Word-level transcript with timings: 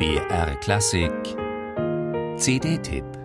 BR 0.00 0.54
Klassik. 0.62 1.36
CD-Tipp 2.38 3.19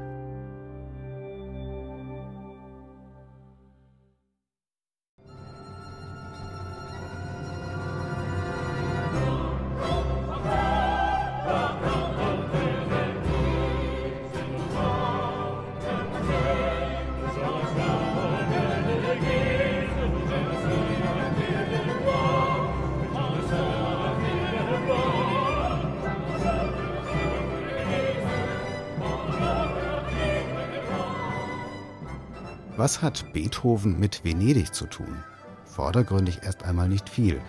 Was 32.78 33.02
hat 33.02 33.32
Beethoven 33.32 33.98
mit 34.00 34.26
Venedig 34.26 34.74
zu 34.74 34.86
tun? 34.86 35.24
Vordergründig 35.64 36.40
erst 36.44 36.64
einmal 36.64 36.90
nicht 36.90 37.08
viel. 37.08 37.40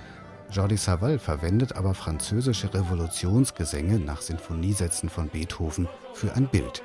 Jordi 0.53 0.77
Savall 0.77 1.19
verwendet 1.19 1.75
aber 1.75 1.95
französische 1.95 2.73
Revolutionsgesänge 2.73 3.99
nach 3.99 4.23
Sinfoniesätzen 4.23 5.09
von 5.09 5.29
Beethoven 5.29 5.89
für 6.15 6.33
ein 6.35 6.47
Bild. 6.47 6.85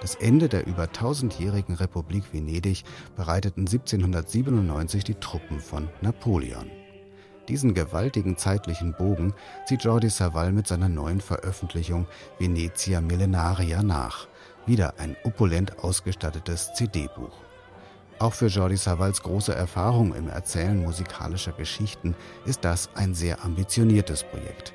Das 0.00 0.14
Ende 0.14 0.48
der 0.48 0.68
über 0.68 0.92
tausendjährigen 0.92 1.74
Republik 1.74 2.32
Venedig 2.32 2.84
bereiteten 3.16 3.62
1797 3.62 5.02
die 5.02 5.16
Truppen 5.16 5.58
von 5.58 5.88
Napoleon. 6.02 6.70
Diesen 7.48 7.74
gewaltigen 7.74 8.36
zeitlichen 8.36 8.94
Bogen 8.96 9.34
zieht 9.66 9.82
Jordi 9.82 10.08
Savall 10.08 10.52
mit 10.52 10.68
seiner 10.68 10.88
neuen 10.88 11.20
Veröffentlichung 11.20 12.06
Venezia 12.38 13.00
Millenaria 13.00 13.82
nach. 13.82 14.28
Wieder 14.66 14.94
ein 14.98 15.16
opulent 15.24 15.80
ausgestattetes 15.80 16.74
CD-Buch. 16.74 17.32
Auch 18.22 18.34
für 18.34 18.46
Jordi 18.46 18.76
Savals 18.76 19.20
große 19.24 19.52
Erfahrung 19.52 20.14
im 20.14 20.28
Erzählen 20.28 20.80
musikalischer 20.80 21.50
Geschichten 21.50 22.14
ist 22.46 22.64
das 22.64 22.88
ein 22.94 23.14
sehr 23.14 23.44
ambitioniertes 23.44 24.22
Projekt. 24.22 24.74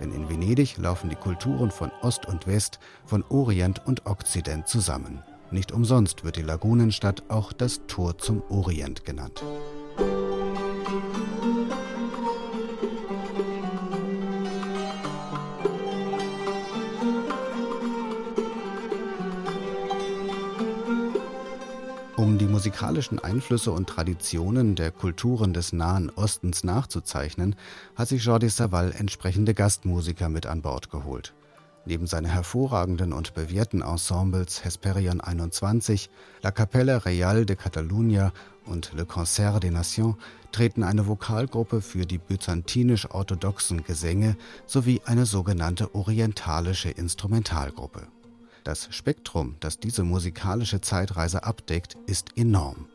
Denn 0.00 0.14
in 0.14 0.30
Venedig 0.30 0.78
laufen 0.78 1.10
die 1.10 1.16
Kulturen 1.16 1.70
von 1.70 1.90
Ost 2.00 2.24
und 2.24 2.46
West, 2.46 2.78
von 3.04 3.22
Orient 3.28 3.82
und 3.84 4.06
Okzident 4.06 4.66
zusammen. 4.66 5.22
Nicht 5.50 5.72
umsonst 5.72 6.24
wird 6.24 6.36
die 6.36 6.42
Lagunenstadt 6.42 7.24
auch 7.28 7.52
das 7.52 7.82
Tor 7.86 8.16
zum 8.16 8.42
Orient 8.48 9.04
genannt. 9.04 9.44
Um 22.16 22.38
die 22.38 22.46
musikalischen 22.46 23.18
Einflüsse 23.18 23.72
und 23.72 23.90
Traditionen 23.90 24.74
der 24.74 24.90
Kulturen 24.90 25.52
des 25.52 25.74
Nahen 25.74 26.08
Ostens 26.08 26.64
nachzuzeichnen, 26.64 27.56
hat 27.94 28.08
sich 28.08 28.24
Jordi 28.24 28.48
Savall 28.48 28.94
entsprechende 28.96 29.52
Gastmusiker 29.52 30.30
mit 30.30 30.46
an 30.46 30.62
Bord 30.62 30.90
geholt. 30.90 31.34
Neben 31.84 32.06
seinen 32.06 32.24
hervorragenden 32.24 33.12
und 33.12 33.34
bewährten 33.34 33.82
Ensembles 33.82 34.64
Hesperion 34.64 35.20
21, 35.20 36.08
La 36.40 36.52
Capella 36.52 36.96
Real 36.96 37.44
de 37.44 37.54
Catalunya 37.54 38.32
und 38.64 38.92
Le 38.94 39.04
Concert 39.04 39.62
des 39.62 39.70
Nations 39.70 40.16
treten 40.52 40.84
eine 40.84 41.06
Vokalgruppe 41.06 41.82
für 41.82 42.06
die 42.06 42.18
byzantinisch-orthodoxen 42.18 43.84
Gesänge 43.84 44.38
sowie 44.64 45.02
eine 45.04 45.26
sogenannte 45.26 45.94
orientalische 45.94 46.88
Instrumentalgruppe. 46.88 48.08
Das 48.66 48.88
Spektrum, 48.90 49.54
das 49.60 49.78
diese 49.78 50.02
musikalische 50.02 50.80
Zeitreise 50.80 51.44
abdeckt, 51.44 51.96
ist 52.08 52.36
enorm. 52.36 52.86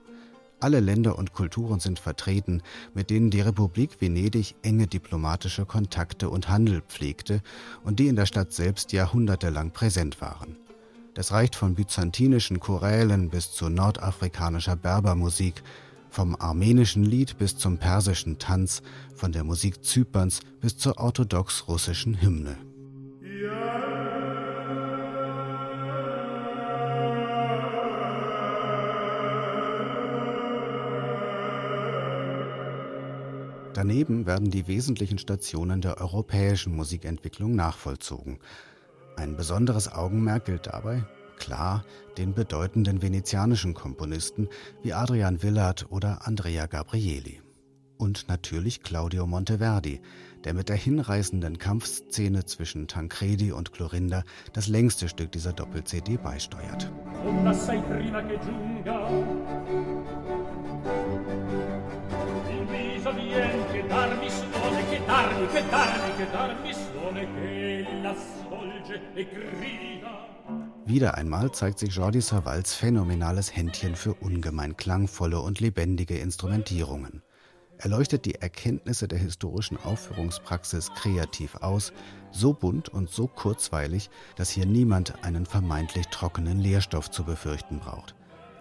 Alle 0.59 0.81
Länder 0.81 1.17
und 1.17 1.31
Kulturen 1.31 1.79
sind 1.79 1.97
vertreten, 1.97 2.61
mit 2.93 3.09
denen 3.09 3.29
die 3.29 3.39
Republik 3.39 4.01
Venedig 4.01 4.55
enge 4.63 4.87
diplomatische 4.87 5.65
Kontakte 5.65 6.29
und 6.29 6.49
Handel 6.49 6.81
pflegte 6.81 7.41
und 7.85 7.99
die 7.99 8.09
in 8.09 8.17
der 8.17 8.25
Stadt 8.25 8.51
selbst 8.51 8.91
jahrhundertelang 8.91 9.71
präsent 9.71 10.19
waren. 10.19 10.57
Das 11.13 11.31
reicht 11.31 11.55
von 11.55 11.75
byzantinischen 11.75 12.59
Chorälen 12.59 13.29
bis 13.29 13.53
zu 13.53 13.69
nordafrikanischer 13.69 14.75
Berbermusik, 14.75 15.63
vom 16.09 16.35
armenischen 16.35 17.05
Lied 17.05 17.37
bis 17.37 17.55
zum 17.55 17.77
persischen 17.77 18.39
Tanz, 18.39 18.81
von 19.15 19.31
der 19.31 19.45
Musik 19.45 19.85
Zyperns 19.85 20.41
bis 20.59 20.77
zur 20.77 20.97
orthodox-russischen 20.97 22.21
Hymne. 22.21 22.57
Daneben 33.73 34.25
werden 34.25 34.51
die 34.51 34.67
wesentlichen 34.67 35.17
Stationen 35.17 35.81
der 35.81 36.01
europäischen 36.01 36.75
Musikentwicklung 36.75 37.55
nachvollzogen. 37.55 38.39
Ein 39.15 39.37
besonderes 39.37 39.91
Augenmerk 39.91 40.45
gilt 40.45 40.67
dabei, 40.67 41.05
klar, 41.37 41.85
den 42.17 42.33
bedeutenden 42.33 43.01
venezianischen 43.01 43.73
Komponisten 43.73 44.49
wie 44.83 44.93
Adrian 44.93 45.41
Willard 45.41 45.87
oder 45.89 46.27
Andrea 46.27 46.65
Gabrieli. 46.65 47.41
Und 47.97 48.27
natürlich 48.27 48.81
Claudio 48.81 49.27
Monteverdi, 49.27 50.01
der 50.43 50.53
mit 50.53 50.69
der 50.69 50.75
hinreißenden 50.75 51.57
Kampfszene 51.57 52.45
zwischen 52.45 52.87
Tancredi 52.87 53.51
und 53.51 53.71
Clorinda 53.73 54.23
das 54.53 54.67
längste 54.67 55.07
Stück 55.07 55.31
dieser 55.31 55.53
Doppel-CD 55.53 56.17
beisteuert. 56.17 56.91
Wieder 70.85 71.15
einmal 71.15 71.51
zeigt 71.51 71.79
sich 71.79 71.95
Jordi 71.95 72.21
Savals 72.21 72.73
phänomenales 72.73 73.55
Händchen 73.55 73.95
für 73.95 74.13
ungemein 74.13 74.75
klangvolle 74.75 75.39
und 75.39 75.59
lebendige 75.59 76.17
Instrumentierungen. 76.17 77.21
Er 77.77 77.89
leuchtet 77.89 78.25
die 78.25 78.35
Erkenntnisse 78.35 79.07
der 79.07 79.17
historischen 79.17 79.77
Aufführungspraxis 79.77 80.91
kreativ 80.93 81.55
aus, 81.55 81.93
so 82.31 82.53
bunt 82.53 82.89
und 82.89 83.09
so 83.09 83.27
kurzweilig, 83.27 84.11
dass 84.35 84.51
hier 84.51 84.67
niemand 84.67 85.23
einen 85.23 85.47
vermeintlich 85.47 86.07
trockenen 86.09 86.59
Lehrstoff 86.59 87.09
zu 87.09 87.23
befürchten 87.23 87.79
braucht. 87.79 88.13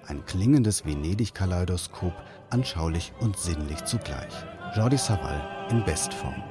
Ein 0.06 0.24
klingendes 0.24 0.86
Venedig-Kaleidoskop, 0.86 2.14
anschaulich 2.48 3.12
und 3.20 3.38
sinnlich 3.38 3.84
zugleich. 3.84 4.32
Jordi 4.74 4.96
Savall 4.98 5.40
in 5.70 5.82
Bestform. 5.82 6.42